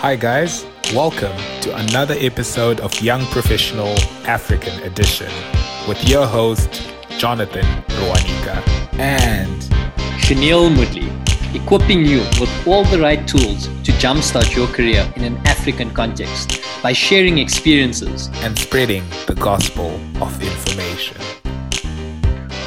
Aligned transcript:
Hi, 0.00 0.14
guys. 0.16 0.64
Welcome 0.94 1.36
to 1.62 1.74
another 1.76 2.14
episode 2.18 2.80
of 2.80 2.92
Young 3.00 3.24
Professional 3.26 3.94
African 4.26 4.80
Edition 4.82 5.30
with 5.88 6.08
your 6.08 6.26
host, 6.26 6.82
Jonathan 7.18 7.64
Rwanika. 7.88 8.62
and 8.98 9.62
Chanel 10.20 10.70
Mudley, 10.70 11.10
equipping 11.54 12.04
you 12.04 12.18
with 12.40 12.50
all 12.66 12.84
the 12.84 12.98
right 13.00 13.26
tools 13.26 13.68
to 13.84 13.92
jumpstart 13.92 14.54
your 14.54 14.66
career 14.68 15.10
in 15.16 15.24
an 15.24 15.36
African 15.46 15.90
context 15.90 16.60
by 16.82 16.92
sharing 16.92 17.38
experiences 17.38 18.28
and 18.44 18.58
spreading 18.58 19.02
the 19.26 19.34
gospel 19.34 20.00
of 20.20 20.42
information. 20.42 21.16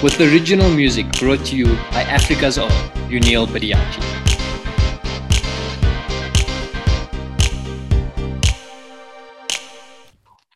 with 0.02 0.20
original 0.22 0.70
music 0.70 1.06
brought 1.20 1.44
to 1.46 1.58
you 1.58 1.66
by 1.92 2.04
Africa's 2.04 2.58
own 2.58 2.72
Unil 3.12 3.46
Badiachi. 3.48 4.19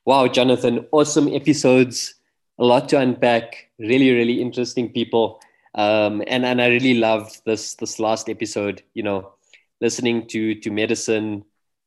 Wow, 0.06 0.28
Jonathan, 0.28 0.86
awesome 0.92 1.30
episodes, 1.34 2.16
a 2.60 2.66
lot 2.66 2.90
to 2.90 3.00
unpack, 3.00 3.70
really, 3.80 4.12
really 4.12 4.42
interesting 4.42 4.92
people. 4.92 5.40
Um, 5.76 6.22
and, 6.28 6.46
and 6.46 6.62
I 6.62 6.68
really 6.68 6.96
loved 6.96 7.42
this 7.46 7.76
this 7.76 8.00
last 8.00 8.28
episode, 8.30 8.84
you 8.94 9.02
know, 9.02 9.32
listening 9.80 10.28
to 10.28 10.56
to 10.56 10.72
medicine, 10.72 11.46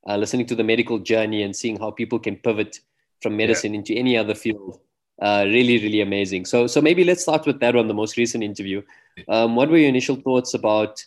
uh, 0.08 0.16
listening 0.16 0.46
to 0.46 0.54
the 0.54 0.64
medical 0.64 0.98
journey 0.98 1.42
and 1.42 1.54
seeing 1.54 1.78
how 1.78 1.90
people 1.90 2.18
can 2.18 2.36
pivot 2.36 2.80
from 3.20 3.36
medicine 3.36 3.74
into 3.74 3.94
any 3.94 4.16
other 4.16 4.34
field. 4.34 4.80
Uh, 5.20 5.44
really, 5.46 5.78
really 5.82 6.00
amazing. 6.00 6.46
So, 6.46 6.66
so 6.66 6.80
maybe 6.80 7.04
let's 7.04 7.22
start 7.22 7.46
with 7.46 7.60
that 7.60 7.74
one, 7.74 7.86
the 7.86 7.94
most 7.94 8.16
recent 8.16 8.42
interview. 8.44 8.82
Um, 9.28 9.56
what 9.56 9.70
were 9.70 9.78
your 9.78 9.88
initial 9.88 10.16
thoughts 10.16 10.52
about, 10.54 11.04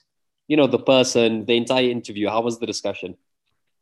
you 0.48 0.58
know, 0.58 0.68
the 0.68 0.80
person, 0.80 1.46
the 1.46 1.56
entire 1.56 1.90
interview? 1.90 2.28
How 2.28 2.42
was 2.42 2.60
the 2.60 2.66
discussion? 2.66 3.18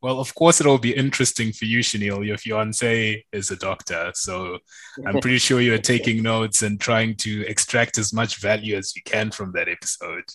Well, 0.02 0.20
of 0.20 0.34
course, 0.36 0.62
it'll 0.62 0.78
be 0.78 0.96
interesting 0.96 1.52
for 1.52 1.66
you, 1.66 1.82
Chanel. 1.82 2.24
Your 2.24 2.38
fiance 2.38 3.26
is 3.32 3.50
a 3.50 3.56
doctor. 3.56 4.12
So 4.14 4.60
I'm 5.06 5.20
pretty 5.22 5.40
sure 5.40 5.60
you're 5.60 5.80
taking 5.80 6.22
notes 6.22 6.62
and 6.62 6.80
trying 6.80 7.16
to 7.18 7.46
extract 7.48 7.98
as 7.98 8.14
much 8.14 8.40
value 8.40 8.76
as 8.76 8.96
you 8.96 9.02
can 9.04 9.32
from 9.32 9.52
that 9.54 9.68
episode. 9.68 10.26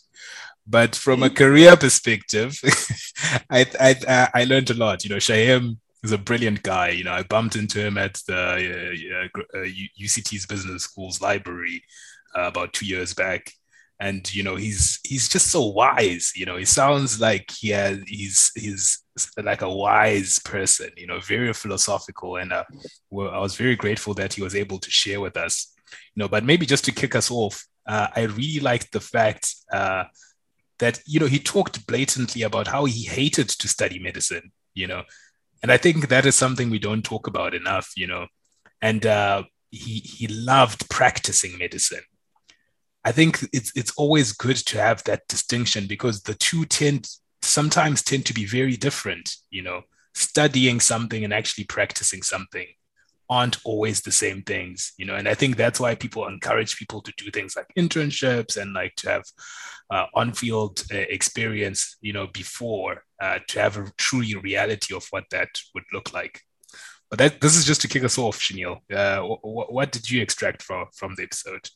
But 0.67 0.95
from 0.97 1.23
a 1.23 1.31
career 1.31 1.77
perspective, 1.77 2.59
I, 3.51 3.67
I, 3.81 4.29
I 4.35 4.45
learned 4.45 4.71
a 4.71 4.75
lot. 4.75 5.05
You 5.05 5.11
know, 5.11 5.17
Shaheem 5.17 5.79
is 6.03 6.13
a 6.13 6.19
brilliant 6.19 6.63
guy. 6.63 6.91
You 6.91 7.05
know, 7.05 7.13
I 7.13 7.23
bumped 7.23 7.57
into 7.57 7.81
him 7.81 7.99
at 7.99 8.15
the 8.27 8.37
uh, 8.37 9.59
uh, 9.59 9.67
UCT's 10.01 10.47
Business 10.47 10.85
School's 10.85 11.21
library 11.21 11.83
uh, 12.37 12.43
about 12.43 12.73
two 12.73 12.87
years 12.87 13.15
back 13.15 13.53
and 14.01 14.35
you 14.35 14.43
know 14.43 14.57
he's 14.57 14.99
he's 15.05 15.29
just 15.29 15.49
so 15.49 15.67
wise 15.67 16.33
you 16.35 16.47
know 16.47 16.57
he 16.57 16.65
sounds 16.65 17.21
like 17.21 17.51
he 17.51 17.69
has 17.69 18.01
he's 18.07 18.51
he's 18.57 19.02
like 19.43 19.63
a 19.63 19.71
wise 19.71 20.39
person 20.39 20.91
you 20.97 21.07
know 21.07 21.21
very 21.21 21.53
philosophical. 21.53 22.37
And 22.37 22.53
uh, 22.53 22.65
well, 23.11 23.31
i 23.31 23.39
was 23.39 23.57
very 23.57 23.77
grateful 23.77 24.15
that 24.15 24.35
he 24.35 24.43
was 24.43 24.55
able 24.55 24.79
to 24.79 24.91
share 24.91 25.21
with 25.21 25.37
us. 25.37 25.75
You 26.15 26.23
know 26.23 26.29
but 26.29 26.45
maybe 26.45 26.67
just 26.67 26.85
to 26.87 26.93
kick 26.93 27.15
us 27.15 27.31
off 27.31 27.67
uh, 27.87 28.09
i 28.17 28.23
really 28.23 28.61
liked 28.61 28.93
the 28.93 29.01
fact 29.01 29.55
uh, 29.73 30.05
that 30.79 31.01
you 31.07 31.21
know 31.21 31.27
he 31.27 31.39
talked 31.39 31.87
blatantly 31.87 32.43
about 32.43 32.67
how 32.67 32.85
he 32.87 33.03
hated 33.05 33.49
to 33.49 33.69
study 33.69 33.99
medicine 33.99 34.53
you 34.75 34.87
know. 34.87 35.03
And 35.63 35.71
i 35.71 35.77
think 35.77 36.09
that 36.09 36.27
is 36.27 36.35
something 36.35 36.71
we 36.71 36.79
don't 36.79 37.05
talk 37.05 37.27
about 37.27 37.55
enough 37.55 37.93
you 37.97 38.07
know. 38.07 38.27
And 38.81 39.07
uh, 39.07 39.45
he 39.71 40.01
he 40.01 40.27
loved 40.27 40.89
practicing 40.91 41.57
medicine. 41.57 42.05
I 43.05 43.13
think 43.13 43.45
it's 43.53 43.73
it's 43.75 43.93
always 43.97 44.33
good 44.33 44.57
to 44.57 44.79
have 44.79 45.03
that 45.05 45.27
distinction 45.29 45.87
because 45.87 46.23
the 46.23 46.35
two 46.35 46.65
tend 46.65 47.09
sometimes 47.43 48.03
tend 48.03 48.27
to 48.27 48.35
be 48.35 48.47
very 48.47 48.77
different. 48.77 49.37
You 49.51 49.63
know, 49.63 49.83
studying 50.15 50.81
something 50.81 51.25
and 51.25 51.33
actually 51.33 51.65
practicing 51.65 52.23
something 52.23 52.67
aren't 53.31 53.59
always 53.65 54.03
the 54.03 54.13
same 54.13 54.43
things. 54.43 54.93
You 54.99 55.07
know, 55.07 55.15
and 55.15 55.29
I 55.29 55.35
think 55.35 55.57
that's 55.57 55.81
why 55.81 55.95
people 55.95 56.27
encourage 56.27 56.77
people 56.77 57.01
to 57.03 57.13
do 57.17 57.31
things 57.31 57.57
like 57.57 57.67
internships 57.79 58.57
and 58.57 58.75
like 58.75 58.95
to 58.97 59.11
have 59.11 59.25
uh, 59.91 60.07
on-field 60.15 60.85
uh, 60.93 60.97
experience. 60.97 61.97
You 62.01 62.13
know, 62.13 62.27
before 62.27 63.05
uh, 63.21 63.39
to 63.49 63.61
have 63.61 63.77
a 63.77 63.93
truly 63.99 64.37
reality 64.37 64.95
of 64.95 65.07
what 65.11 65.25
that 65.31 65.49
would 65.75 65.85
look 65.93 66.13
like. 66.13 66.41
But 67.11 67.19
that, 67.19 67.41
this 67.43 67.57
is 67.59 67.67
just 67.67 67.83
to 67.83 67.89
kick 67.89 68.05
us 68.05 68.17
off, 68.17 68.41
Chanel. 68.41 68.81
Uh, 68.91 69.21
what, 69.21 69.71
what 69.71 69.93
did 69.93 70.11
you 70.11 70.23
extract 70.23 70.63
from 70.63 70.87
from 70.95 71.15
the 71.15 71.25
episode? 71.25 71.69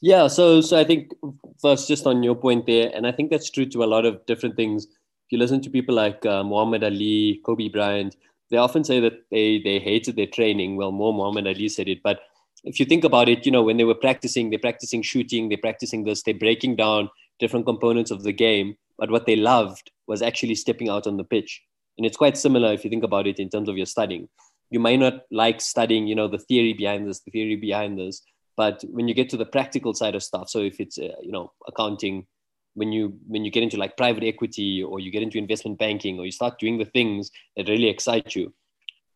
Yeah, 0.00 0.28
so 0.28 0.60
so 0.62 0.78
I 0.78 0.84
think 0.84 1.12
first 1.60 1.86
just 1.86 2.06
on 2.06 2.22
your 2.22 2.34
point 2.34 2.66
there, 2.66 2.90
and 2.94 3.06
I 3.06 3.12
think 3.12 3.30
that's 3.30 3.50
true 3.50 3.66
to 3.66 3.84
a 3.84 3.92
lot 3.94 4.06
of 4.06 4.24
different 4.26 4.56
things. 4.56 4.84
If 4.86 5.32
you 5.32 5.38
listen 5.38 5.60
to 5.62 5.70
people 5.70 5.94
like 5.94 6.24
uh, 6.24 6.42
Muhammad 6.42 6.82
Ali, 6.84 7.40
Kobe 7.44 7.68
Bryant, 7.68 8.16
they 8.50 8.56
often 8.56 8.82
say 8.82 9.00
that 9.00 9.24
they 9.30 9.60
they 9.62 9.78
hated 9.78 10.16
their 10.16 10.26
training. 10.26 10.76
Well, 10.76 10.90
more 10.92 11.12
Muhammad 11.12 11.46
Ali 11.46 11.68
said 11.68 11.88
it, 11.88 12.02
but 12.02 12.20
if 12.64 12.80
you 12.80 12.86
think 12.86 13.04
about 13.04 13.28
it, 13.28 13.44
you 13.44 13.52
know, 13.52 13.62
when 13.62 13.76
they 13.76 13.84
were 13.84 13.94
practicing, 13.94 14.50
they're 14.50 14.58
practicing 14.58 15.02
shooting, 15.02 15.48
they're 15.48 15.58
practicing 15.58 16.04
this, 16.04 16.22
they're 16.22 16.34
breaking 16.34 16.76
down 16.76 17.10
different 17.38 17.66
components 17.66 18.10
of 18.10 18.22
the 18.22 18.32
game. 18.32 18.76
But 18.98 19.10
what 19.10 19.26
they 19.26 19.36
loved 19.36 19.90
was 20.06 20.20
actually 20.20 20.54
stepping 20.56 20.90
out 20.90 21.06
on 21.06 21.16
the 21.16 21.24
pitch. 21.24 21.62
And 21.96 22.06
it's 22.06 22.18
quite 22.18 22.36
similar 22.36 22.72
if 22.72 22.84
you 22.84 22.90
think 22.90 23.04
about 23.04 23.26
it 23.26 23.38
in 23.38 23.48
terms 23.48 23.68
of 23.68 23.76
your 23.76 23.86
studying. 23.86 24.28
You 24.70 24.80
might 24.80 25.00
not 25.00 25.22
like 25.30 25.60
studying, 25.60 26.06
you 26.06 26.14
know, 26.14 26.28
the 26.28 26.38
theory 26.38 26.74
behind 26.74 27.08
this, 27.08 27.20
the 27.20 27.30
theory 27.30 27.56
behind 27.56 27.98
this, 27.98 28.22
but 28.60 28.84
when 28.96 29.08
you 29.08 29.14
get 29.14 29.30
to 29.30 29.38
the 29.38 29.50
practical 29.56 29.92
side 30.00 30.14
of 30.14 30.22
stuff 30.22 30.46
so 30.54 30.58
if 30.70 30.76
it's 30.84 30.98
uh, 30.98 31.18
you 31.26 31.32
know 31.36 31.46
accounting 31.70 32.26
when 32.74 32.92
you 32.92 33.04
when 33.26 33.42
you 33.44 33.50
get 33.50 33.62
into 33.62 33.78
like 33.82 33.96
private 33.96 34.24
equity 34.32 34.82
or 34.82 35.00
you 35.00 35.10
get 35.10 35.22
into 35.22 35.38
investment 35.38 35.78
banking 35.78 36.18
or 36.18 36.24
you 36.28 36.34
start 36.40 36.58
doing 36.58 36.76
the 36.78 36.90
things 36.96 37.30
that 37.56 37.68
really 37.68 37.88
excite 37.88 38.34
you 38.36 38.52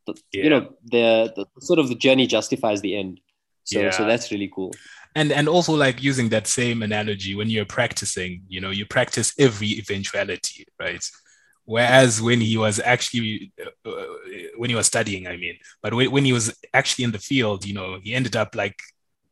yeah. 0.06 0.44
you 0.44 0.50
know 0.50 0.62
the, 0.84 1.06
the 1.36 1.44
sort 1.60 1.78
of 1.78 1.88
the 1.88 1.94
journey 2.06 2.26
justifies 2.26 2.80
the 2.80 2.96
end 2.96 3.20
so 3.64 3.80
yeah. 3.80 3.90
so 3.90 4.06
that's 4.06 4.30
really 4.32 4.50
cool 4.56 4.72
and 5.14 5.30
and 5.38 5.46
also 5.48 5.74
like 5.74 6.02
using 6.10 6.28
that 6.30 6.46
same 6.46 6.82
analogy 6.82 7.34
when 7.34 7.48
you're 7.50 7.72
practicing 7.80 8.42
you 8.48 8.60
know 8.62 8.70
you 8.70 8.86
practice 8.86 9.28
every 9.38 9.70
eventuality 9.82 10.66
right 10.80 11.04
whereas 11.66 12.20
when 12.20 12.40
he 12.40 12.56
was 12.56 12.80
actually 12.94 13.52
uh, 13.64 13.90
when 14.56 14.70
he 14.70 14.76
was 14.76 14.86
studying 14.86 15.26
i 15.26 15.36
mean 15.36 15.56
but 15.82 15.94
when, 15.94 16.10
when 16.10 16.24
he 16.24 16.32
was 16.32 16.46
actually 16.72 17.04
in 17.04 17.12
the 17.12 17.24
field 17.30 17.64
you 17.68 17.74
know 17.78 17.98
he 18.02 18.14
ended 18.14 18.36
up 18.36 18.54
like 18.54 18.78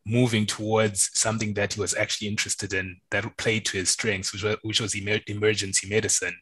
moving 0.05 0.47
towards 0.47 1.11
something 1.15 1.55
that 1.55 1.75
he 1.75 1.81
was 1.81 1.95
actually 1.95 2.29
interested 2.29 2.73
in 2.75 2.97
that 3.11 3.37
played 3.37 3.65
to 3.67 3.79
his 3.79 3.91
strengths, 3.91 4.33
which 4.33 4.43
was, 4.43 4.57
which 4.63 4.81
was 4.81 4.97
emer- 4.97 5.21
emergency 5.27 5.89
medicine. 5.89 6.35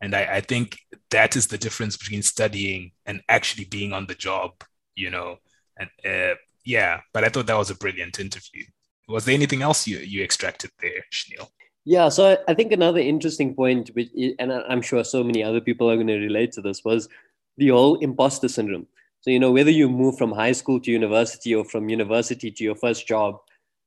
And 0.00 0.14
I, 0.14 0.36
I, 0.36 0.40
think 0.40 0.78
that 1.10 1.34
is 1.34 1.48
the 1.48 1.58
difference 1.58 1.96
between 1.96 2.22
studying 2.22 2.92
and 3.06 3.20
actually 3.28 3.64
being 3.64 3.92
on 3.92 4.06
the 4.06 4.14
job, 4.14 4.52
you 4.94 5.10
know. 5.10 5.38
And 5.76 5.90
uh, 6.04 6.36
yeah, 6.64 7.00
but 7.12 7.24
I 7.24 7.28
thought 7.28 7.46
that 7.48 7.58
was 7.58 7.70
a 7.70 7.74
brilliant 7.74 8.20
interview. 8.20 8.62
Was 9.08 9.24
there 9.24 9.34
anything 9.34 9.62
else 9.62 9.86
you, 9.88 9.98
you 9.98 10.22
extracted 10.22 10.70
there, 10.80 11.04
Chanel? 11.10 11.50
Yeah, 11.84 12.10
so 12.10 12.36
I 12.46 12.54
think 12.54 12.70
another 12.72 13.00
interesting 13.00 13.54
point, 13.54 13.90
which, 13.94 14.10
and 14.38 14.52
I'm 14.52 14.82
sure 14.82 15.02
so 15.02 15.24
many 15.24 15.42
other 15.42 15.60
people 15.60 15.90
are 15.90 15.96
going 15.96 16.08
to 16.08 16.18
relate 16.18 16.52
to 16.52 16.60
this, 16.60 16.84
was 16.84 17.08
the 17.56 17.68
whole 17.68 17.96
imposter 18.00 18.48
syndrome. 18.48 18.86
So, 19.28 19.32
you 19.32 19.40
know, 19.40 19.52
whether 19.52 19.70
you 19.70 19.90
move 19.90 20.16
from 20.16 20.32
high 20.32 20.52
school 20.52 20.80
to 20.80 20.90
university 20.90 21.54
or 21.54 21.62
from 21.62 21.90
university 21.90 22.50
to 22.50 22.64
your 22.64 22.74
first 22.74 23.06
job, 23.06 23.36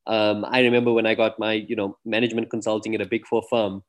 um, 0.05 0.45
I 0.45 0.59
remember 0.59 0.93
when 0.93 1.07
I 1.07 1.15
got 1.15 1.39
my, 1.39 1.53
you 1.53 1.75
know, 1.75 1.97
management 2.05 2.51
consulting 2.51 2.93
at 2.93 3.01
a 3.01 3.07
big 3.07 3.25
four 3.25 3.41
firm, 3.49 3.81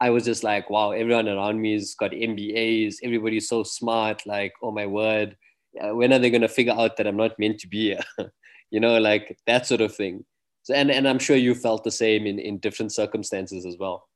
I 0.00 0.10
was 0.10 0.24
just 0.24 0.42
like, 0.42 0.68
wow, 0.68 0.90
everyone 0.90 1.28
around 1.28 1.60
me 1.60 1.74
has 1.74 1.94
got 1.94 2.10
MBAs. 2.10 2.96
Everybody's 3.04 3.48
so 3.48 3.62
smart. 3.62 4.26
Like, 4.26 4.52
oh 4.64 4.72
my 4.72 4.86
word, 4.86 5.36
uh, 5.80 5.94
when 5.94 6.12
are 6.12 6.18
they 6.18 6.28
going 6.28 6.40
to 6.40 6.48
figure 6.48 6.74
out 6.76 6.96
that 6.96 7.06
I'm 7.06 7.16
not 7.16 7.38
meant 7.38 7.60
to 7.60 7.68
be 7.68 7.90
here? 7.90 8.02
you 8.72 8.80
know, 8.80 8.98
like 8.98 9.38
that 9.46 9.64
sort 9.64 9.82
of 9.82 9.94
thing. 9.94 10.24
So, 10.64 10.74
and, 10.74 10.90
and 10.90 11.06
I'm 11.06 11.20
sure 11.20 11.36
you 11.36 11.54
felt 11.54 11.84
the 11.84 11.92
same 11.92 12.26
in, 12.26 12.40
in 12.40 12.58
different 12.58 12.90
circumstances 12.90 13.64
as 13.64 13.76
well. 13.78 14.08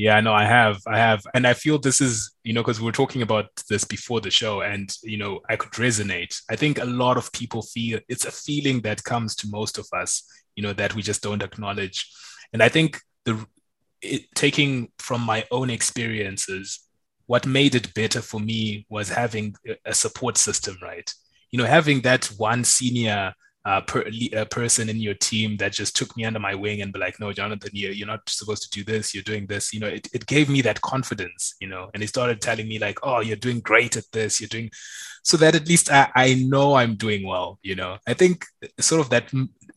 Yeah, 0.00 0.18
no, 0.20 0.32
I 0.32 0.44
have, 0.46 0.80
I 0.86 0.96
have, 0.96 1.22
and 1.34 1.46
I 1.46 1.52
feel 1.52 1.78
this 1.78 2.00
is, 2.00 2.32
you 2.42 2.54
know, 2.54 2.62
because 2.62 2.80
we 2.80 2.86
were 2.86 2.92
talking 3.00 3.20
about 3.20 3.46
this 3.68 3.84
before 3.84 4.22
the 4.22 4.30
show, 4.30 4.62
and 4.62 4.90
you 5.02 5.18
know, 5.18 5.40
I 5.50 5.56
could 5.56 5.72
resonate. 5.72 6.40
I 6.50 6.56
think 6.56 6.78
a 6.78 6.86
lot 6.86 7.18
of 7.18 7.30
people 7.32 7.60
feel 7.60 8.00
it's 8.08 8.24
a 8.24 8.30
feeling 8.30 8.80
that 8.82 9.04
comes 9.04 9.36
to 9.36 9.48
most 9.50 9.76
of 9.76 9.86
us, 9.92 10.24
you 10.56 10.62
know, 10.62 10.72
that 10.72 10.94
we 10.94 11.02
just 11.02 11.22
don't 11.22 11.42
acknowledge, 11.42 12.10
and 12.54 12.62
I 12.62 12.70
think 12.70 12.98
the 13.26 13.44
it, 14.00 14.22
taking 14.34 14.90
from 14.98 15.20
my 15.20 15.44
own 15.50 15.68
experiences, 15.68 16.80
what 17.26 17.44
made 17.46 17.74
it 17.74 17.92
better 17.92 18.22
for 18.22 18.40
me 18.40 18.86
was 18.88 19.10
having 19.10 19.54
a 19.84 19.94
support 19.94 20.38
system, 20.38 20.78
right? 20.82 21.12
You 21.50 21.58
know, 21.58 21.66
having 21.66 22.00
that 22.02 22.24
one 22.38 22.64
senior 22.64 23.34
uh, 23.64 23.80
per, 23.82 24.04
a 24.32 24.46
person 24.46 24.88
in 24.88 24.96
your 24.96 25.14
team 25.14 25.56
that 25.58 25.72
just 25.72 25.94
took 25.94 26.16
me 26.16 26.24
under 26.24 26.38
my 26.38 26.54
wing 26.54 26.80
and 26.80 26.92
be 26.92 26.98
like, 26.98 27.20
no, 27.20 27.32
Jonathan, 27.32 27.70
you're, 27.72 27.92
you're 27.92 28.06
not 28.06 28.28
supposed 28.28 28.62
to 28.62 28.70
do 28.70 28.84
this. 28.84 29.14
You're 29.14 29.22
doing 29.22 29.46
this. 29.46 29.72
You 29.72 29.80
know, 29.80 29.86
it, 29.86 30.08
it 30.12 30.26
gave 30.26 30.48
me 30.48 30.62
that 30.62 30.80
confidence, 30.80 31.54
you 31.60 31.68
know, 31.68 31.90
and 31.92 32.02
he 32.02 32.06
started 32.06 32.40
telling 32.40 32.68
me 32.68 32.78
like, 32.78 32.98
oh, 33.02 33.20
you're 33.20 33.36
doing 33.36 33.60
great 33.60 33.96
at 33.96 34.10
this. 34.12 34.40
You're 34.40 34.48
doing 34.48 34.70
so 35.22 35.36
that 35.36 35.54
at 35.54 35.68
least 35.68 35.90
I, 35.90 36.10
I 36.14 36.34
know 36.34 36.74
I'm 36.74 36.96
doing 36.96 37.26
well, 37.26 37.58
you 37.62 37.74
know, 37.74 37.98
I 38.06 38.14
think 38.14 38.46
sort 38.78 39.02
of 39.02 39.10
that 39.10 39.30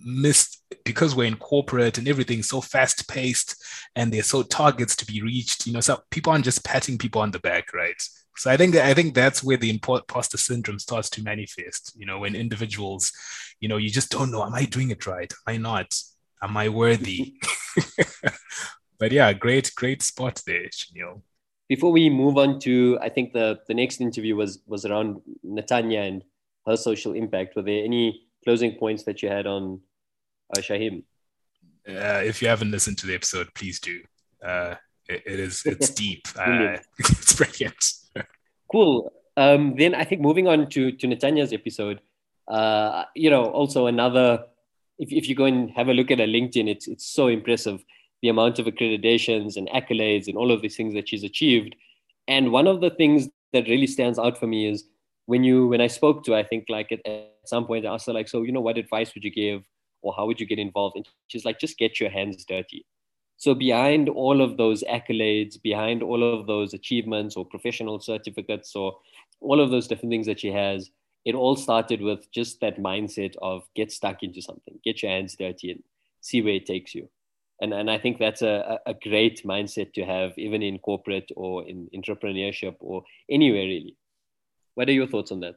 missed 0.06 0.64
because 0.86 1.16
we're 1.16 1.28
in 1.28 1.38
corporate 1.38 1.98
and 1.98 2.08
everything's 2.08 2.50
so 2.50 2.62
fast 2.62 3.08
paced 3.08 3.56
and 3.96 4.12
there's 4.12 4.28
so 4.28 4.44
targets 4.44 4.96
to 4.98 5.06
be 5.06 5.22
reached. 5.22 5.68
You 5.68 5.74
know, 5.74 5.80
so 5.80 6.00
people 6.12 6.32
aren't 6.32 6.46
just 6.46 6.64
patting 6.64 6.98
people 6.98 7.22
on 7.22 7.32
the 7.32 7.40
back, 7.40 7.74
right? 7.74 8.02
So 8.36 8.50
I 8.50 8.58
think 8.58 8.74
that, 8.74 8.86
I 8.86 8.94
think 8.94 9.14
that's 9.14 9.44
where 9.44 9.58
the 9.58 9.70
imposter 9.70 10.38
syndrome 10.38 10.80
starts 10.80 11.10
to 11.12 11.24
manifest. 11.24 11.94
You 11.96 12.06
know, 12.06 12.20
when 12.20 12.36
individuals, 12.36 13.12
you 13.60 13.70
know, 13.70 13.78
you 13.78 13.90
just 13.90 14.12
don't 14.12 14.32
know, 14.32 14.44
am 14.44 14.56
I 14.56 14.66
doing 14.66 14.90
it 14.90 15.06
right? 15.06 15.32
Am 15.48 15.54
I 15.54 15.58
not? 15.58 15.94
Am 16.42 16.58
I 16.58 16.70
worthy? 16.70 17.36
but 19.00 19.12
yeah, 19.12 19.32
great, 19.34 19.72
great 19.76 20.02
spot 20.02 20.42
there, 20.46 20.66
Chanel. 20.72 21.24
Before 21.70 21.92
we 21.92 22.10
move 22.10 22.38
on 22.38 22.60
to, 22.62 23.00
I 23.02 23.10
think 23.10 23.34
the 23.34 23.60
the 23.68 23.74
next 23.74 24.02
interview 24.02 24.36
was 24.36 24.60
was 24.68 24.86
around 24.86 25.22
Natanya 25.46 26.08
and 26.08 26.24
her 26.68 26.76
social 26.76 27.14
impact. 27.14 27.56
Were 27.56 27.62
there 27.62 27.84
any 27.84 28.28
closing 28.44 28.76
points 28.76 29.04
that 29.04 29.24
you 29.24 29.30
had 29.30 29.48
on 29.48 29.80
uh, 30.58 30.62
Shaheem? 30.62 31.04
Uh, 31.88 32.22
if 32.24 32.42
you 32.42 32.48
haven't 32.48 32.72
listened 32.72 32.98
to 33.00 33.08
the 33.08 33.16
episode, 33.16 33.48
please 33.54 33.80
do. 33.80 34.02
Uh, 34.44 34.76
it, 35.08 35.24
it 35.26 35.40
is 35.40 35.64
it's 35.66 35.90
deep. 36.04 36.28
Uh, 36.38 36.78
it's 37.00 37.36
brilliant. 37.36 37.94
cool. 38.72 39.12
Um, 39.36 39.76
then 39.78 39.96
I 39.96 40.04
think 40.04 40.22
moving 40.22 40.48
on 40.48 40.70
to 40.70 40.92
to 40.92 41.08
Natanya's 41.08 41.54
episode, 41.54 42.00
uh, 42.48 43.06
you 43.16 43.30
know, 43.30 43.46
also 43.46 43.88
another. 43.88 44.46
If, 45.00 45.12
if 45.12 45.28
you 45.28 45.36
go 45.36 45.46
and 45.46 45.72
have 45.72 45.90
a 45.90 45.94
look 45.94 46.12
at 46.12 46.20
her 46.20 46.28
LinkedIn, 46.28 46.70
it's 46.70 46.88
it's 46.88 47.06
so 47.06 47.28
impressive 47.28 47.84
the 48.24 48.30
amount 48.30 48.58
of 48.58 48.66
accreditations 48.66 49.58
and 49.58 49.68
accolades 49.70 50.28
and 50.28 50.38
all 50.38 50.50
of 50.50 50.62
these 50.62 50.78
things 50.78 50.94
that 50.94 51.10
she's 51.10 51.26
achieved. 51.26 51.76
And 52.28 52.54
one 52.54 52.68
of 52.68 52.80
the 52.80 52.90
things 52.90 53.28
that 53.52 53.68
really 53.68 53.86
stands 53.86 54.18
out 54.18 54.38
for 54.38 54.48
me 54.48 54.68
is 54.70 54.86
when 55.26 55.44
you 55.44 55.68
when 55.68 55.82
I 55.82 55.88
spoke 55.88 56.24
to, 56.26 56.36
I 56.36 56.44
think 56.44 56.66
like 56.70 56.92
at, 56.92 57.06
at 57.06 57.36
some 57.46 57.66
point 57.66 57.86
I 57.86 57.94
asked 57.94 58.08
her 58.08 58.14
like, 58.14 58.30
so 58.30 58.44
you 58.44 58.54
know, 58.54 58.62
what 58.62 58.78
advice 58.78 59.14
would 59.14 59.26
you 59.26 59.32
give, 59.32 59.64
or 60.04 60.14
how 60.16 60.28
would 60.28 60.40
you 60.40 60.46
get 60.46 60.60
involved? 60.60 60.96
And 60.96 61.08
she's 61.28 61.46
like, 61.46 61.60
just 61.60 61.78
get 61.78 62.00
your 62.00 62.10
hands 62.10 62.46
dirty. 62.46 62.86
So 63.38 63.54
behind 63.54 64.10
all 64.10 64.42
of 64.42 64.58
those 64.58 64.84
accolades, 64.84 65.62
behind 65.62 66.04
all 66.04 66.24
of 66.24 66.48
those 66.48 66.74
achievements 66.74 67.36
or 67.36 67.46
professional 67.46 68.00
certificates 68.00 68.76
or 68.76 68.96
all 69.42 69.60
of 69.60 69.72
those 69.72 69.88
different 69.88 70.12
things 70.12 70.28
that 70.28 70.40
she 70.40 70.52
has, 70.52 70.90
it 71.26 71.36
all 71.36 71.56
started 71.56 72.02
with 72.02 72.32
just 72.32 72.60
that 72.62 72.78
mindset 72.78 73.36
of 73.42 73.64
get 73.76 73.92
stuck 73.92 74.24
into 74.24 74.42
something, 74.42 74.80
get 74.84 75.02
your 75.02 75.12
hands 75.12 75.36
dirty 75.36 75.72
and 75.72 75.84
see 76.22 76.42
where 76.42 76.54
it 76.54 76.66
takes 76.66 76.94
you. 76.94 77.10
And, 77.62 77.74
and 77.74 77.90
I 77.90 77.98
think 77.98 78.18
that's 78.18 78.42
a, 78.42 78.80
a 78.86 78.94
great 78.94 79.44
mindset 79.44 79.94
to 79.94 80.06
have, 80.06 80.34
even 80.38 80.62
in 80.62 80.80
corporate 80.80 81.32
or 81.36 81.68
in 81.68 81.90
entrepreneurship 81.96 82.76
or 82.80 83.04
anywhere 83.30 83.62
really. 83.62 83.98
What 84.76 84.90
are 84.90 84.94
your 84.94 85.08
thoughts 85.08 85.32
on 85.32 85.40
that? 85.42 85.56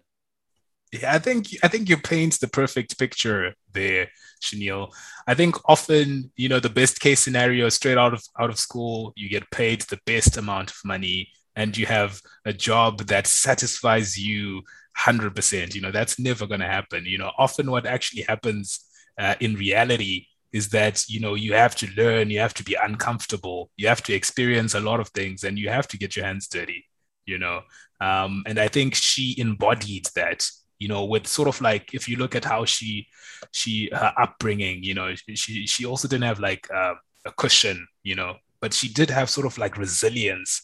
Yeah, 0.92 1.14
I 1.14 1.18
think 1.18 1.48
I 1.62 1.68
think 1.68 1.88
you 1.88 1.96
paint 1.96 2.38
the 2.40 2.46
perfect 2.48 2.98
picture 2.98 3.54
there, 3.72 4.08
Chanel. 4.40 4.92
I 5.26 5.34
think 5.34 5.56
often, 5.68 6.30
you 6.36 6.48
know, 6.48 6.60
the 6.60 6.70
best 6.70 7.00
case 7.00 7.20
scenario 7.20 7.68
straight 7.70 7.98
out 7.98 8.14
of 8.14 8.22
out 8.38 8.50
of 8.50 8.58
school, 8.58 9.12
you 9.16 9.28
get 9.28 9.50
paid 9.50 9.82
the 9.82 9.98
best 10.06 10.36
amount 10.36 10.70
of 10.70 10.76
money 10.84 11.30
and 11.56 11.76
you 11.76 11.86
have 11.86 12.20
a 12.44 12.52
job 12.52 12.98
that 13.06 13.26
satisfies 13.26 14.16
you 14.16 14.56
100%. 14.56 15.74
You 15.74 15.80
know, 15.82 15.90
that's 15.90 16.18
never 16.20 16.46
going 16.46 16.60
to 16.60 16.66
happen. 16.66 17.04
You 17.04 17.18
know, 17.18 17.32
often 17.36 17.70
what 17.70 17.86
actually 17.86 18.22
happens 18.22 18.80
uh, 19.18 19.34
in 19.40 19.54
reality 19.54 20.26
is 20.52 20.68
that 20.70 21.04
you 21.08 21.18
know 21.20 21.34
you 21.34 21.52
have 21.54 21.74
to 21.74 21.88
learn 21.96 22.30
you 22.30 22.38
have 22.38 22.54
to 22.54 22.62
be 22.62 22.76
uncomfortable 22.80 23.68
you 23.76 23.88
have 23.88 24.00
to 24.02 24.14
experience 24.14 24.74
a 24.74 24.80
lot 24.80 25.00
of 25.00 25.08
things 25.08 25.42
and 25.42 25.58
you 25.58 25.68
have 25.68 25.88
to 25.88 25.98
get 25.98 26.14
your 26.14 26.24
hands 26.24 26.46
dirty 26.46 26.86
you 27.26 27.36
know 27.36 27.60
um, 28.00 28.42
and 28.46 28.58
i 28.58 28.68
think 28.68 28.94
she 28.94 29.34
embodied 29.38 30.06
that 30.14 30.46
you 30.78 30.88
know 30.88 31.04
with 31.04 31.26
sort 31.26 31.48
of 31.48 31.60
like 31.60 31.94
if 31.94 32.08
you 32.08 32.16
look 32.16 32.34
at 32.34 32.44
how 32.44 32.64
she 32.64 33.06
she 33.52 33.88
her 33.92 34.12
upbringing 34.20 34.82
you 34.82 34.94
know 34.94 35.14
she 35.14 35.66
she 35.66 35.84
also 35.84 36.08
didn't 36.08 36.24
have 36.24 36.40
like 36.40 36.68
uh, 36.74 36.94
a 37.24 37.32
cushion 37.32 37.86
you 38.02 38.14
know 38.14 38.36
but 38.60 38.72
she 38.72 38.88
did 38.88 39.10
have 39.10 39.30
sort 39.30 39.46
of 39.46 39.56
like 39.58 39.76
resilience 39.76 40.62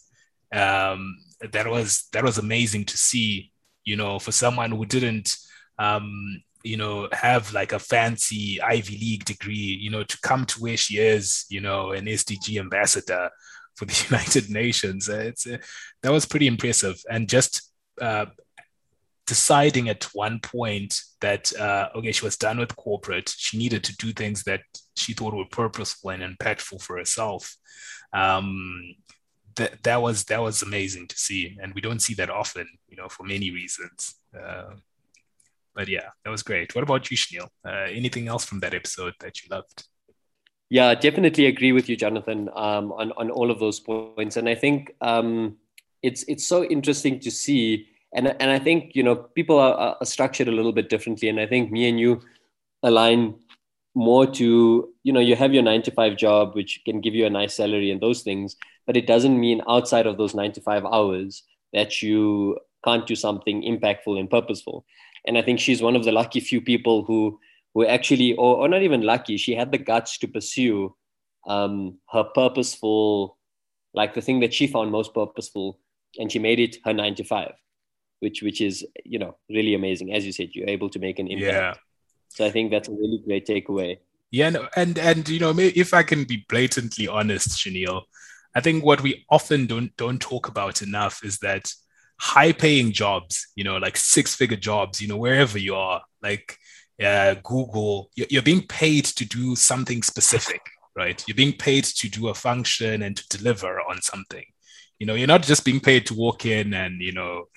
um, 0.55 1.17
that 1.53 1.67
was 1.67 2.09
that 2.13 2.25
was 2.25 2.39
amazing 2.39 2.85
to 2.85 2.97
see 2.97 3.51
you 3.85 3.97
know 3.97 4.19
for 4.19 4.33
someone 4.33 4.71
who 4.71 4.85
didn't 4.85 5.37
um, 5.79 6.43
you 6.63 6.77
know 6.77 7.09
have 7.13 7.53
like 7.53 7.73
a 7.73 7.79
fancy 7.79 8.61
ivy 8.63 8.97
league 8.99 9.25
degree 9.25 9.55
you 9.81 9.91
know 9.91 10.05
to 10.05 10.19
come 10.21 10.45
to 10.45 10.61
where 10.61 10.77
she 10.77 10.99
is 10.99 11.47
you 11.49 11.61
know 11.61 11.93
an 11.93 12.05
sdg 12.05 12.59
ambassador 12.59 13.31
for 13.75 13.85
the 13.85 14.07
united 14.11 14.51
nations. 14.51 15.09
It's 15.09 15.47
uh, 15.47 15.59
that 16.03 16.13
was 16.13 16.27
pretty 16.27 16.47
impressive. 16.47 17.03
And 17.11 17.29
just 17.29 17.73
uh, 18.01 18.27
deciding 19.27 19.89
at 19.89 20.05
one 20.13 20.41
point 20.41 21.01
that 21.21 21.55
uh, 21.57 21.89
okay 21.95 22.13
she 22.13 22.25
was 22.25 22.37
done 22.37 22.59
with 22.59 22.77
corporate. 22.77 23.33
She 23.37 23.59
needed 23.59 23.85
to 23.85 23.97
do 23.97 24.13
things 24.13 24.43
that 24.45 24.63
she 24.97 25.13
thought 25.13 25.35
were 25.35 25.45
purposeful 25.47 26.11
and 26.11 26.23
impactful 26.23 26.83
for 26.83 26.99
herself. 26.99 27.57
Um, 28.13 28.97
that 29.57 29.83
that 29.83 30.03
was 30.03 30.25
that 30.25 30.41
was 30.41 30.63
amazing 30.63 31.07
to 31.09 31.17
see 31.17 31.59
and 31.63 31.75
we 31.75 31.81
don't 31.81 32.01
see 32.01 32.15
that 32.15 32.31
often 32.31 32.67
you 32.89 32.97
know 32.97 33.09
for 33.09 33.25
many 33.25 33.51
reasons. 33.51 34.15
Uh, 34.39 34.75
but 35.75 35.89
yeah 35.89 36.09
that 36.25 36.31
was 36.31 36.43
great. 36.43 36.75
What 36.75 36.85
about 36.85 37.11
you 37.11 37.17
Shneel? 37.17 37.49
Uh, 37.65 37.89
anything 37.91 38.29
else 38.29 38.45
from 38.45 38.61
that 38.61 38.75
episode 38.75 39.15
that 39.21 39.43
you 39.43 39.49
loved? 39.51 39.85
Yeah 40.69 40.95
definitely 40.95 41.47
agree 41.47 41.73
with 41.73 41.89
you 41.89 41.97
jonathan 41.97 42.49
um, 42.55 42.93
on, 42.93 43.13
on 43.13 43.31
all 43.31 43.51
of 43.51 43.61
those 43.61 43.79
points. 43.79 44.37
And 44.37 44.49
i 44.49 44.55
think 44.55 44.95
um, 45.01 45.57
it's 46.03 46.25
it's 46.25 46.47
so 46.47 46.65
interesting 46.65 47.21
to 47.21 47.31
see 47.31 47.87
and 48.15 48.29
and 48.41 48.51
I 48.51 48.59
think 48.59 48.95
you 48.95 49.03
know 49.03 49.17
people 49.17 49.59
are, 49.59 49.97
are 50.01 50.07
structured 50.07 50.49
a 50.49 50.53
little 50.53 50.73
bit 50.73 50.89
differently, 50.89 51.29
and 51.29 51.41
I 51.41 51.47
think 51.47 51.71
me 51.71 51.89
and 51.89 51.99
you 51.99 52.21
align 52.83 53.35
more 53.95 54.27
to 54.27 54.89
you 55.03 55.13
know 55.13 55.21
you 55.21 55.37
have 55.37 55.53
your 55.53 55.63
nine 55.63 55.83
to 55.83 55.91
five 55.91 56.17
job 56.17 56.55
which 56.55 56.81
can 56.85 57.01
give 57.01 57.15
you 57.15 57.27
a 57.27 57.31
nice 57.31 57.55
salary 57.55 57.91
and 57.91 58.01
those 58.01 58.23
things 58.23 58.57
but 58.87 58.97
it 58.97 59.07
doesn't 59.07 59.39
mean 59.39 59.61
outside 59.69 60.07
of 60.07 60.17
those 60.17 60.35
nine 60.35 60.51
to 60.53 60.61
five 60.61 60.85
hours 60.87 61.43
that 61.73 62.01
you 62.03 62.59
can't 62.85 63.07
do 63.07 63.15
something 63.15 63.63
impactful 63.63 64.19
and 64.19 64.31
purposeful. 64.31 64.85
And 65.27 65.39
i 65.39 65.43
think 65.43 65.61
she's 65.61 65.83
one 65.83 65.95
of 65.95 66.05
the 66.05 66.13
lucky 66.13 66.41
few 66.41 66.61
people 66.61 67.05
who 67.05 67.39
who 67.75 67.87
actually 67.87 68.35
or, 68.35 68.57
or 68.57 68.69
not 68.69 68.83
even 68.83 69.03
lucky 69.03 69.37
she 69.37 69.55
had 69.55 69.71
the 69.71 69.79
guts 69.79 70.19
to 70.19 70.27
pursue 70.27 70.95
um, 71.47 71.99
her 72.11 72.25
purposeful 72.25 73.39
like 73.95 74.15
the 74.15 74.21
thing 74.23 74.41
that 74.41 74.55
she 74.55 74.67
found 74.67 74.91
most 74.91 75.13
purposeful 75.15 75.79
and 76.19 76.33
she 76.33 76.39
made 76.39 76.59
it 76.59 76.77
her 76.85 76.93
nine 76.93 77.15
to 77.15 77.25
five 77.25 77.53
which 78.23 78.43
which 78.43 78.61
is 78.61 78.87
you 79.05 79.19
know 79.19 79.37
really 79.51 79.75
amazing. 79.75 80.15
As 80.15 80.25
you 80.25 80.33
said, 80.33 80.51
you're 80.53 80.69
able 80.69 80.89
to 80.91 80.99
make 80.99 81.19
an 81.19 81.27
impact. 81.27 81.53
Yeah. 81.53 81.75
So 82.29 82.47
I 82.47 82.51
think 82.51 82.71
that's 82.71 82.89
a 82.89 82.93
really 82.93 83.21
great 83.25 83.47
takeaway. 83.47 83.99
Yeah, 84.31 84.51
no, 84.51 84.69
and 84.77 84.99
and 84.99 85.29
you 85.29 85.41
know, 85.41 85.53
if 85.59 85.93
I 85.93 86.03
can 86.03 86.25
be 86.25 86.47
blatantly 86.49 87.07
honest, 87.09 87.59
Chanel, 87.59 88.07
I 88.55 88.61
think 88.61 88.85
what 88.85 89.03
we 89.03 89.27
often 89.29 89.67
don't 89.67 89.95
don't 89.97 90.21
talk 90.21 90.49
about 90.49 90.81
enough 90.83 91.21
is 91.25 91.39
that 91.39 91.71
high-paying 92.19 92.93
jobs, 92.93 93.49
you 93.57 93.65
know, 93.65 93.79
like 93.79 93.97
six-figure 93.97 94.57
jobs, 94.57 95.03
you 95.03 95.09
know, 95.09 95.17
wherever 95.17 95.59
you 95.59 95.75
are, 95.75 96.01
like 96.23 96.57
uh, 97.03 97.35
Google, 97.43 98.11
you're 98.15 98.43
being 98.43 98.65
paid 98.69 99.05
to 99.07 99.25
do 99.27 99.57
something 99.57 100.03
specific, 100.05 100.61
right? 100.95 101.23
You're 101.27 101.35
being 101.35 101.55
paid 101.55 101.85
to 101.85 102.09
do 102.09 102.29
a 102.29 102.35
function 102.35 103.03
and 103.03 103.17
to 103.17 103.37
deliver 103.37 103.81
on 103.81 104.01
something. 104.01 104.45
You 105.01 105.07
know, 105.07 105.15
you're 105.15 105.27
not 105.27 105.43
just 105.43 105.65
being 105.65 105.81
paid 105.81 106.07
to 106.07 106.15
walk 106.15 106.47
in 106.47 106.73
and 106.73 107.01
you 107.01 107.13
know 107.13 107.49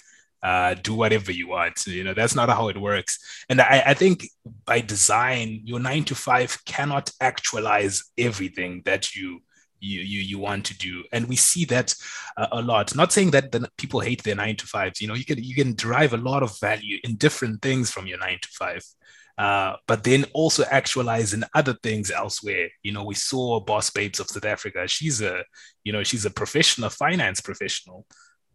uh, 0.43 0.75
do 0.75 0.93
whatever 0.93 1.31
you 1.31 1.47
want. 1.47 1.85
You 1.87 2.03
know, 2.03 2.13
that's 2.13 2.35
not 2.35 2.49
how 2.49 2.69
it 2.69 2.79
works. 2.79 3.19
And 3.49 3.59
I, 3.61 3.83
I, 3.87 3.93
think 3.93 4.27
by 4.65 4.81
design, 4.81 5.61
your 5.63 5.79
nine 5.79 6.03
to 6.05 6.15
five 6.15 6.63
cannot 6.65 7.11
actualize 7.19 8.03
everything 8.17 8.83
that 8.85 9.15
you 9.15 9.41
you 9.79 10.01
you, 10.01 10.21
you 10.21 10.39
want 10.39 10.65
to 10.65 10.77
do. 10.77 11.03
And 11.11 11.27
we 11.27 11.35
see 11.35 11.65
that 11.65 11.95
uh, 12.37 12.47
a 12.51 12.61
lot. 12.61 12.95
Not 12.95 13.11
saying 13.11 13.31
that 13.31 13.51
the 13.51 13.69
people 13.77 13.99
hate 14.01 14.23
their 14.23 14.35
nine 14.35 14.55
to 14.57 14.67
fives. 14.67 15.01
You 15.01 15.07
know, 15.07 15.15
you 15.15 15.25
can 15.25 15.43
you 15.43 15.55
can 15.55 15.73
derive 15.73 16.13
a 16.13 16.17
lot 16.17 16.43
of 16.43 16.59
value 16.59 16.99
in 17.03 17.15
different 17.15 17.61
things 17.61 17.89
from 17.89 18.07
your 18.07 18.19
nine 18.19 18.39
to 18.41 18.49
five. 18.49 18.83
Uh, 19.37 19.75
but 19.85 20.03
then 20.05 20.25
also 20.33 20.63
actualize 20.71 21.33
in 21.33 21.43
other 21.53 21.73
things 21.83 22.09
elsewhere. 22.09 22.69
You 22.83 22.93
know, 22.93 23.03
we 23.03 23.15
saw 23.15 23.59
Boss 23.59 23.89
Babes 23.89 24.19
of 24.21 24.29
South 24.29 24.45
Africa. 24.45 24.87
She's 24.87 25.21
a, 25.21 25.43
you 25.83 25.91
know, 25.91 26.03
she's 26.03 26.23
a 26.23 26.29
professional, 26.29 26.89
finance 26.89 27.41
professional 27.41 28.05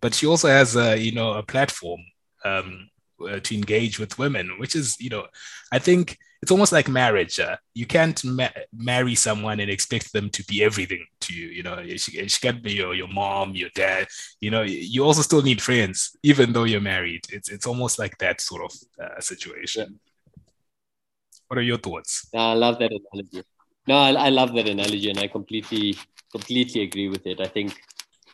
but 0.01 0.15
she 0.15 0.27
also 0.27 0.49
has 0.49 0.77
a 0.77 0.97
you 0.97 1.13
know 1.13 1.35
a 1.35 1.43
platform 1.43 2.01
um, 2.45 2.89
uh, 3.29 3.41
to 3.41 3.55
engage 3.55 3.99
with 3.99 4.19
women, 4.19 4.59
which 4.59 4.75
is 4.75 5.01
you 5.01 5.11
know 5.11 5.27
I 5.73 5.79
think 5.79 6.19
it's 6.43 6.51
almost 6.51 6.73
like 6.73 6.89
marriage. 6.89 7.39
Uh, 7.39 7.57
you 7.75 7.87
can't 7.87 8.23
ma- 8.25 8.49
marry 8.73 9.15
someone 9.15 9.61
and 9.61 9.71
expect 9.71 10.13
them 10.13 10.31
to 10.31 10.45
be 10.45 10.65
everything 10.65 11.05
to 11.21 11.35
you. 11.35 11.49
You 11.49 11.63
know, 11.63 11.83
she, 11.97 12.29
she 12.29 12.41
can't 12.41 12.63
be 12.63 12.73
your, 12.73 12.95
your 12.95 13.09
mom, 13.09 13.55
your 13.55 13.69
dad. 13.75 14.09
You 14.41 14.51
know, 14.51 14.63
you 14.63 15.05
also 15.05 15.21
still 15.23 15.43
need 15.43 15.61
friends, 15.61 16.17
even 16.23 16.53
though 16.53 16.65
you're 16.65 16.81
married. 16.81 17.27
It's 17.31 17.51
it's 17.51 17.67
almost 17.67 17.99
like 17.99 18.17
that 18.19 18.41
sort 18.41 18.63
of 18.65 18.73
uh, 19.03 19.21
situation. 19.21 20.01
What 21.49 21.59
are 21.59 21.63
your 21.63 21.79
thoughts? 21.79 22.29
I 22.35 22.55
love 22.55 22.79
that 22.79 22.93
analogy. 22.93 23.45
No, 23.87 23.97
I, 23.97 24.13
I 24.13 24.29
love 24.31 24.55
that 24.55 24.69
analogy, 24.69 25.11
and 25.11 25.19
I 25.19 25.27
completely 25.27 25.97
completely 26.33 26.83
agree 26.83 27.09
with 27.09 27.27
it. 27.27 27.41
I 27.41 27.49
think 27.49 27.75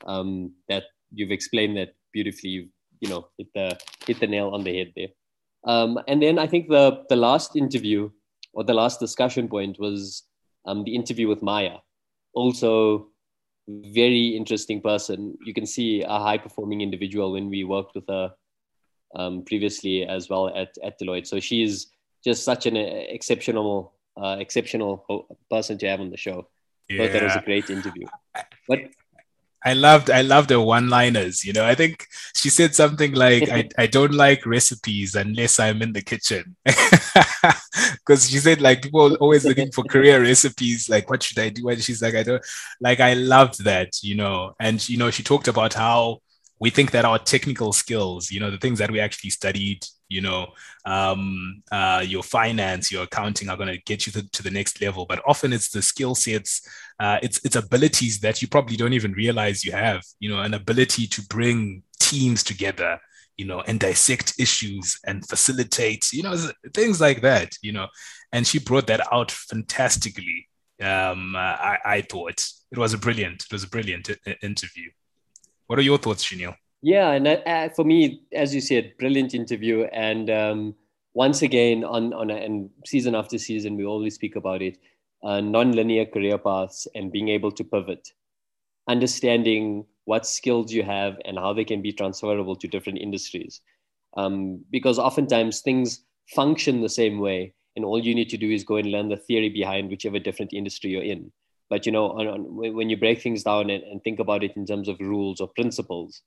um, 0.07 0.53
that 0.69 0.85
you've 1.13 1.31
explained 1.31 1.77
that 1.77 1.95
beautifully. 2.13 2.51
You've 2.51 2.69
you 3.01 3.09
know 3.09 3.29
hit 3.39 3.49
the 3.55 3.79
hit 4.07 4.21
the 4.21 4.27
nail 4.27 4.51
on 4.51 4.65
the 4.65 4.77
head 4.77 4.93
there. 4.97 5.09
Um, 5.65 5.99
and 6.07 6.23
then 6.23 6.39
I 6.39 6.47
think 6.47 6.69
the 6.69 7.05
the 7.09 7.17
last 7.17 7.57
interview 7.57 8.11
or 8.53 8.65
the 8.65 8.75
last 8.75 9.01
discussion 9.01 9.49
point 9.49 9.79
was 9.79 10.23
um, 10.67 10.85
the 10.85 10.95
interview 10.95 11.29
with 11.29 11.43
Maya. 11.43 11.79
Also, 12.35 13.09
very 13.69 14.29
interesting 14.29 14.81
person. 14.81 15.37
You 15.45 15.55
can 15.55 15.67
see 15.67 16.03
a 16.03 16.19
high 16.19 16.39
performing 16.39 16.81
individual 16.81 17.33
when 17.33 17.51
we 17.51 17.65
worked 17.65 17.95
with 17.95 18.05
her 18.09 18.33
um, 19.15 19.43
previously 19.45 20.07
as 20.07 20.29
well 20.29 20.49
at, 20.49 20.75
at 20.83 20.99
Deloitte. 21.01 21.27
So 21.27 21.41
she's 21.41 21.89
just 22.25 22.45
such 22.45 22.67
an 22.67 22.77
exceptional, 22.77 23.95
uh, 24.21 24.37
exceptional 24.39 25.27
person 25.51 25.79
to 25.79 25.89
have 25.89 26.01
on 26.01 26.11
the 26.11 26.17
show. 26.17 26.49
Yeah. 26.89 27.05
Thought 27.05 27.13
that 27.13 27.23
was 27.25 27.37
a 27.37 27.43
great 27.43 27.71
interview. 27.71 28.07
But 28.69 28.81
I 29.67 29.73
loved 29.73 30.11
I 30.11 30.23
loved 30.23 30.51
her 30.51 30.61
one-liners. 30.61 31.45
You 31.45 31.53
know, 31.53 31.67
I 31.67 31.75
think 31.75 32.07
she 32.37 32.51
said 32.51 32.75
something 32.75 33.15
like, 33.15 33.49
"I, 33.51 33.69
I 33.77 33.87
don't 33.89 34.15
like 34.15 34.47
recipes 34.47 35.17
unless 35.17 35.59
I'm 35.59 35.83
in 35.83 35.93
the 35.93 36.03
kitchen," 36.03 36.55
because 36.65 38.31
she 38.31 38.39
said 38.39 38.61
like 38.61 38.83
people 38.83 39.13
are 39.13 39.17
always 39.17 39.45
looking 39.45 39.73
for 39.73 39.83
career 39.85 40.23
recipes. 40.23 40.89
Like, 40.89 41.11
what 41.11 41.23
should 41.25 41.41
I 41.41 41.49
do? 41.49 41.69
And 41.69 41.83
she's 41.83 42.01
like, 42.01 42.15
I 42.15 42.23
don't 42.23 42.45
like. 42.81 43.01
I 43.01 43.15
loved 43.15 43.65
that. 43.65 44.03
You 44.03 44.15
know, 44.15 44.55
and 44.61 44.89
you 44.89 44.99
know, 44.99 45.11
she 45.11 45.25
talked 45.25 45.49
about 45.49 45.75
how 45.75 46.21
we 46.61 46.71
think 46.71 46.93
that 46.93 47.05
our 47.05 47.19
technical 47.19 47.73
skills, 47.73 48.31
you 48.31 48.41
know, 48.41 48.53
the 48.53 48.59
things 48.59 48.79
that 48.79 48.91
we 48.91 49.01
actually 49.01 49.31
studied, 49.31 49.85
you 50.09 50.21
know, 50.21 50.49
um, 50.85 51.63
uh, 51.73 52.03
your 52.07 52.23
finance, 52.23 52.93
your 52.93 53.05
accounting 53.05 53.49
are 53.49 53.57
going 53.57 53.69
to 53.69 53.83
get 53.83 54.07
you 54.07 54.13
to, 54.13 54.31
to, 54.31 54.43
the 54.43 54.51
next 54.51 54.81
level. 54.81 55.05
But 55.07 55.23
often 55.27 55.53
it's 55.53 55.71
the 55.71 55.83
skill 55.83 56.15
sets, 56.15 56.69
uh, 57.01 57.19
it's 57.23 57.45
it's 57.45 57.57
abilities 57.57 58.21
that 58.21 58.41
you 58.41 58.49
probably 58.49 58.77
don't 58.77 58.93
even 58.93 59.13
realize 59.13 59.65
you 59.65 59.73
have. 59.73 60.03
You 60.21 60.31
know, 60.31 60.41
an 60.41 60.55
ability 60.55 61.07
to 61.09 61.23
bring 61.23 61.83
teams 61.99 62.45
together, 62.45 62.99
you 63.37 63.47
know, 63.47 63.61
and 63.63 63.81
dissect 63.81 64.35
issues 64.39 64.99
and 65.05 65.27
facilitate, 65.29 66.13
you 66.13 66.23
know, 66.23 66.37
things 66.73 67.01
like 67.01 67.23
that. 67.23 67.55
You 67.63 67.73
know, 67.73 67.89
and 68.33 68.47
she 68.47 68.59
brought 68.59 68.87
that 68.87 69.13
out 69.13 69.31
fantastically. 69.31 70.49
Um, 70.81 71.35
I, 71.35 71.79
I 71.85 72.01
thought 72.03 72.45
it 72.71 72.79
was 72.79 72.93
a 72.93 72.99
brilliant, 72.99 73.45
it 73.45 73.53
was 73.53 73.65
a 73.65 73.69
brilliant 73.69 74.11
interview. 74.43 74.91
What 75.67 75.79
are 75.79 75.83
your 75.83 75.99
thoughts, 75.99 76.25
Shanil? 76.25 76.55
Yeah, 76.87 77.11
and 77.11 77.27
uh, 77.27 77.69
for 77.71 77.85
me, 77.85 78.23
as 78.33 78.55
you 78.55 78.61
said, 78.61 78.93
brilliant 78.97 79.35
interview. 79.35 79.89
And 79.93 80.31
um, 80.31 80.77
once 81.15 81.43
again, 81.43 81.83
on 81.83 82.13
on 82.13 82.31
a, 82.31 82.37
and 82.37 82.71
season 82.85 83.17
after 83.17 83.39
season, 83.39 83.77
we 83.77 83.85
always 83.85 84.15
speak 84.15 84.37
about 84.37 84.63
it: 84.63 84.79
uh, 85.25 85.41
non-linear 85.41 86.07
career 86.07 86.39
paths 86.39 86.87
and 86.95 87.11
being 87.11 87.29
able 87.29 87.51
to 87.51 87.65
pivot, 87.65 88.11
understanding 88.87 89.85
what 90.05 90.29
skills 90.29 90.73
you 90.73 90.85
have 90.85 91.19
and 91.25 91.37
how 91.37 91.53
they 91.53 91.65
can 91.65 91.83
be 91.83 91.93
transferable 91.93 92.55
to 92.55 92.69
different 92.69 93.01
industries. 93.01 93.61
Um, 94.17 94.65
because 94.71 95.01
oftentimes 95.01 95.63
things 95.63 96.05
function 96.37 96.83
the 96.83 96.89
same 97.01 97.19
way, 97.19 97.53
and 97.75 97.85
all 97.85 97.99
you 97.99 98.15
need 98.15 98.31
to 98.31 98.37
do 98.37 98.49
is 98.49 98.63
go 98.63 98.77
and 98.77 98.93
learn 98.93 99.09
the 99.09 99.17
theory 99.17 99.49
behind 99.49 99.91
whichever 99.91 100.21
different 100.21 100.53
industry 100.53 100.91
you're 100.93 101.03
in 101.03 101.33
but 101.69 101.85
you 101.85 101.91
know 101.91 102.11
on, 102.13 102.29
on, 102.29 102.75
when 102.77 102.89
you 102.89 102.97
break 102.97 103.21
things 103.21 103.43
down 103.43 103.71
and, 103.71 103.83
and, 103.83 104.01
think 104.05 104.21
about 104.21 104.45
it 104.45 104.53
in 104.55 104.65
terms 104.65 104.87
of 104.87 105.01
rules 105.01 105.41
or 105.41 105.49
principles 105.57 106.23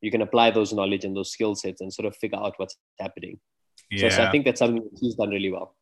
you 0.00 0.10
can 0.10 0.22
apply 0.22 0.50
those 0.50 0.72
knowledge 0.72 1.04
and 1.04 1.16
those 1.16 1.30
skill 1.30 1.54
sets 1.54 1.80
and 1.80 1.92
sort 1.92 2.06
of 2.06 2.16
figure 2.16 2.38
out 2.38 2.54
what's 2.56 2.76
happening 2.98 3.38
yeah. 3.90 4.08
so, 4.08 4.16
so 4.16 4.24
i 4.24 4.30
think 4.30 4.44
that's 4.44 4.58
something 4.58 4.82
that 4.82 4.98
he's 5.00 5.14
done 5.14 5.30
really 5.30 5.50
well 5.50 5.74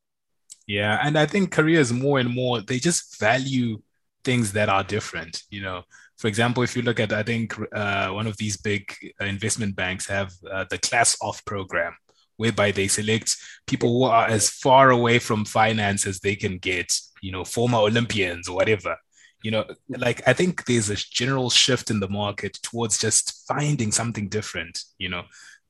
yeah 0.67 1.01
and 1.03 1.19
i 1.19 1.27
think 1.27 1.51
careers 1.51 1.93
more 1.93 2.19
and 2.19 2.35
more 2.35 2.61
they 2.61 2.79
just 2.79 3.19
value 3.21 3.79
things 4.25 4.53
that 4.53 4.69
are 4.69 4.85
different 4.85 5.43
you 5.51 5.63
know 5.63 5.83
for 6.17 6.29
example 6.29 6.63
if 6.63 6.77
you 6.77 6.83
look 6.83 7.01
at 7.01 7.13
i 7.13 7.23
think 7.23 7.55
uh, 7.75 8.09
one 8.09 8.27
of 8.27 8.37
these 8.37 8.57
big 8.57 8.93
investment 9.21 9.75
banks 9.77 10.07
have 10.07 10.33
uh, 10.51 10.65
the 10.71 10.79
class 10.79 11.17
off 11.23 11.45
program 11.45 11.95
whereby 12.39 12.71
they 12.71 12.89
select 12.89 13.37
people 13.67 13.91
who 13.91 14.05
are 14.05 14.27
as 14.27 14.49
far 14.49 14.91
away 14.91 15.19
from 15.19 15.45
finance 15.45 16.07
as 16.07 16.21
they 16.21 16.35
can 16.35 16.57
get, 16.57 16.99
you 17.21 17.31
know, 17.31 17.45
former 17.45 17.79
Olympians 17.79 18.49
or 18.49 18.57
whatever. 18.57 18.97
You 19.43 19.53
know, 19.53 19.65
like 19.89 20.27
I 20.27 20.33
think 20.33 20.65
there's 20.65 20.91
a 20.91 20.97
general 20.97 21.51
shift 21.51 21.91
in 21.91 22.01
the 22.01 22.09
market 22.09 22.59
towards 22.63 22.99
just 22.99 23.47
finding 23.47 23.93
something 23.93 24.29
different, 24.29 24.83
you 24.99 25.09
know, 25.09 25.23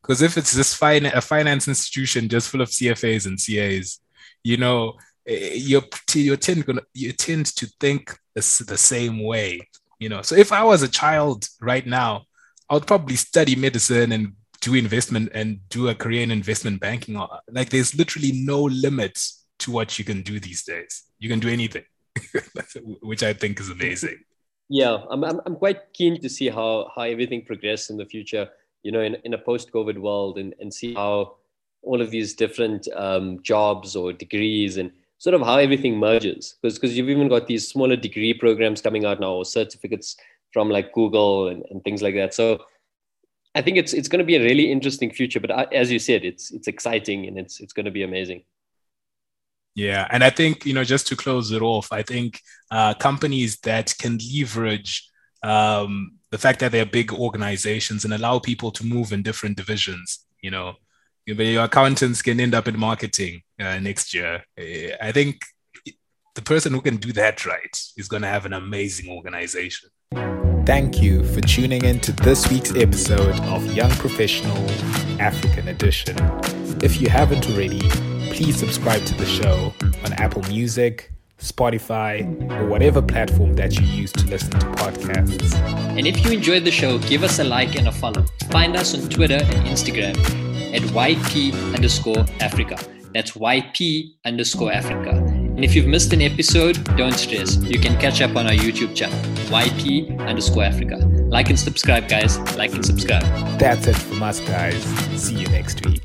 because 0.03 0.23
if 0.23 0.39
it's 0.39 0.53
this 0.53 0.75
fine 0.75 1.07
a 1.07 1.21
finance 1.21 1.69
institution 1.69 2.29
just 2.29 2.49
full 2.49 2.63
of 2.63 2.71
CFAs 2.71 3.27
and 3.27 3.39
CAs, 3.39 4.01
you 4.43 4.57
know, 4.57 4.95
eh, 5.27 5.55
you 5.55 5.83
you 6.15 6.37
tend 6.37 6.65
you 6.95 7.13
tend 7.13 7.47
to 7.47 7.67
think 7.79 8.17
the 8.35 8.79
same 8.79 9.23
way, 9.23 9.61
you 9.99 10.09
know. 10.09 10.23
So 10.23 10.35
if 10.35 10.53
I 10.53 10.65
was 10.65 10.83
a 10.83 10.89
child 10.89 11.49
right 11.61 11.87
now, 11.87 12.25
I 12.71 12.75
would 12.75 12.87
probably 12.87 13.17
study 13.17 13.57
medicine 13.57 14.13
and 14.13 14.33
do 14.61 14.75
investment 14.75 15.31
and 15.35 15.61
do 15.69 15.89
a 15.89 15.95
career 15.95 16.23
in 16.23 16.31
investment 16.31 16.81
banking. 16.81 17.21
Like 17.51 17.71
there's 17.71 17.97
literally 17.97 18.33
no 18.33 18.63
limit 18.63 19.21
to 19.61 19.71
what 19.71 19.99
you 19.99 20.05
can 20.05 20.23
do 20.23 20.39
these 20.41 20.65
days. 20.65 21.05
You 21.19 21.29
can 21.29 21.41
do 21.41 21.49
anything, 21.49 21.85
which 23.03 23.23
I 23.23 23.33
think 23.33 23.61
is 23.61 23.71
amazing. 23.71 24.19
Yeah, 24.69 24.99
I'm, 25.11 25.25
I'm, 25.25 25.41
I'm 25.47 25.57
quite 25.57 25.93
keen 25.95 26.21
to 26.21 26.29
see 26.29 26.49
how, 26.49 26.91
how 26.95 27.03
everything 27.03 27.45
progresses 27.45 27.91
in 27.91 27.97
the 27.97 28.05
future, 28.05 28.49
you 28.83 28.93
know, 28.93 29.01
in, 29.01 29.17
in 29.25 29.35
a 29.35 29.39
post-COVID 29.39 29.99
world 29.99 30.39
and, 30.39 30.55
and 30.61 30.73
see 30.73 30.95
how 30.95 31.37
all 31.83 32.03
of 32.03 32.11
these 32.11 32.35
different 32.35 32.87
um, 32.95 33.43
jobs 33.43 33.97
or 33.97 34.13
degrees 34.13 34.77
and 34.77 34.93
sort 35.17 35.35
of 35.35 35.41
how 35.41 35.57
everything 35.57 35.97
merges. 35.99 36.57
Because 36.63 36.97
you've 36.97 37.09
even 37.09 37.29
got 37.29 37.47
these 37.47 37.67
smaller 37.67 37.97
degree 37.97 38.35
programs 38.35 38.83
coming 38.83 39.05
out 39.05 39.21
now 39.21 39.33
or 39.33 39.45
certificates 39.45 40.17
from 40.53 40.69
like 40.69 40.93
Google 40.93 41.49
and, 41.49 41.65
and 41.71 41.83
things 41.83 42.03
like 42.03 42.15
that. 42.15 42.35
So 42.35 42.65
I 43.55 43.63
think 43.63 43.77
it's 43.77 43.93
it's 43.93 44.09
going 44.09 44.21
to 44.21 44.25
be 44.25 44.37
a 44.37 44.43
really 44.43 44.71
interesting 44.71 45.11
future. 45.11 45.41
But 45.41 45.73
as 45.73 45.91
you 45.91 45.99
said, 45.99 46.25
it's 46.25 46.51
it's 46.51 46.69
exciting 46.69 47.27
and 47.27 47.39
it's 47.39 47.61
it's 47.61 47.73
going 47.73 47.87
to 47.87 47.91
be 47.91 48.03
amazing. 48.03 48.43
Yeah, 49.79 50.09
and 50.11 50.25
I 50.25 50.31
think 50.31 50.67
you 50.67 50.75
know 50.75 50.83
just 50.83 51.07
to 51.07 51.15
close 51.15 51.53
it 51.53 51.63
off, 51.63 51.93
I 51.93 52.03
think 52.03 52.41
uh, 52.69 52.95
companies 52.95 53.61
that 53.61 53.95
can 53.97 54.19
leverage 54.35 55.09
um, 55.45 56.19
the 56.33 56.39
fact 56.39 56.59
that 56.61 56.73
they're 56.73 56.85
big 56.85 57.13
organizations 57.13 58.05
and 58.05 58.13
allow 58.13 58.41
people 58.41 58.73
to 58.73 58.85
move 58.85 59.13
in 59.13 59.23
different 59.23 59.57
divisions. 59.57 60.27
You 60.43 60.51
know, 60.51 60.75
your 61.27 61.63
accountants 61.63 62.23
can 62.23 62.41
end 62.41 62.57
up 62.57 62.67
in 62.67 62.77
marketing 62.77 63.43
uh, 63.61 63.79
next 63.79 64.13
year. 64.13 64.43
Eh, 64.57 64.97
I 65.01 65.13
think 65.13 65.43
the 66.35 66.43
person 66.43 66.73
who 66.73 66.81
can 66.81 66.97
do 66.97 67.13
that 67.13 67.47
right 67.47 67.81
is 67.97 68.09
going 68.09 68.23
to 68.23 68.29
have 68.29 68.47
an 68.47 68.55
amazing 68.55 69.09
organization. 69.09 69.91
Thank 70.67 71.01
you 71.01 71.23
for 71.23 71.41
tuning 71.41 71.85
in 71.85 72.01
to 72.01 72.11
this 72.11 72.51
week's 72.51 72.75
episode 72.75 73.39
of 73.55 73.73
Young 73.73 73.93
Professional 73.93 74.69
African 75.21 75.69
Edition. 75.69 76.17
If 76.83 77.01
you 77.01 77.09
haven't 77.09 77.49
already, 77.49 78.18
please 78.33 78.59
subscribe 78.59 79.05
to 79.07 79.15
the 79.15 79.27
show 79.27 79.73
on 80.05 80.13
Apple 80.15 80.43
Music, 80.49 81.13
Spotify, 81.39 82.23
or 82.61 82.67
whatever 82.67 83.01
platform 83.01 83.55
that 83.55 83.79
you 83.79 83.87
use 83.87 84.13
to 84.13 84.27
listen 84.27 84.51
to 84.51 84.67
podcasts. 84.73 85.55
And 85.97 86.07
if 86.07 86.25
you 86.25 86.33
enjoyed 86.33 86.65
the 86.65 86.71
show, 86.71 86.99
give 86.99 87.23
us 87.23 87.39
a 87.39 87.45
like 87.45 87.77
and 87.77 87.89
a 87.89 87.93
follow. 87.93 88.25
Find 88.51 88.77
us 88.77 88.95
on 88.95 89.09
Twitter 89.09 89.41
and 89.43 89.67
Instagram 89.67 90.17
at 90.75 90.83
YP 90.83 91.75
underscore 91.75 92.25
Africa. 92.41 92.77
That's 93.15 93.33
YP 93.33 94.15
underscore 94.25 94.73
Africa. 94.73 95.11
And 95.11 95.65
if 95.65 95.75
you've 95.75 95.87
missed 95.87 96.13
an 96.13 96.23
episode, 96.23 96.85
don't 96.97 97.15
stress. 97.15 97.57
You 97.57 97.81
can 97.81 97.99
catch 97.99 98.21
up 98.21 98.37
on 98.37 98.47
our 98.47 98.53
YouTube 98.53 98.95
channel, 98.95 99.19
YP 99.51 100.21
underscore 100.29 100.65
Africa. 100.65 100.97
Like 100.97 101.49
and 101.49 101.59
subscribe, 101.59 102.09
guys. 102.09 102.39
Like 102.57 102.75
and 102.75 102.85
subscribe. 102.85 103.25
That's 103.59 103.87
it 103.87 103.97
from 103.97 104.23
us, 104.23 104.41
guys. 104.41 104.81
See 105.21 105.35
you 105.35 105.49
next 105.49 105.85
week. 105.85 106.03